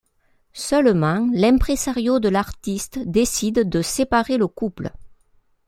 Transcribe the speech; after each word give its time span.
Seulement, 0.55 1.29
l'impresario 1.31 2.19
de 2.19 2.27
l'artiste 2.27 2.97
décide 3.05 3.69
de 3.69 3.83
séparer 3.83 4.37
le 4.39 4.47
couple. 4.47 4.89